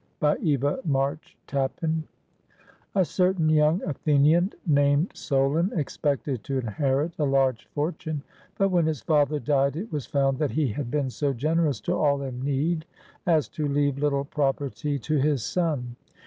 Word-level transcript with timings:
]BY 0.19 0.37
EVA 0.41 0.79
MARCH 0.83 1.37
TAPPAN 1.45 2.05
A 2.95 3.05
CERTAIN 3.05 3.49
young 3.49 3.83
Athenian 3.83 4.51
named 4.65 5.11
Solon 5.13 5.71
expected 5.77 6.43
to 6.43 6.57
inherit 6.57 7.11
a 7.19 7.23
large 7.23 7.67
fortune; 7.75 8.23
but 8.57 8.69
when 8.69 8.87
his 8.87 9.03
father 9.03 9.39
died, 9.39 9.75
it 9.75 9.91
was 9.91 10.07
found 10.07 10.39
that 10.39 10.49
he 10.49 10.69
had 10.69 10.89
been 10.89 11.11
so 11.11 11.33
generous 11.33 11.79
to 11.81 11.93
all 11.95 12.23
in 12.23 12.41
need 12.43 12.85
as 13.27 13.47
to 13.49 13.67
leave 13.67 13.99
little 13.99 14.25
property 14.25 14.97
to 14.97 15.17
his 15.19 15.43
son. 15.43 15.95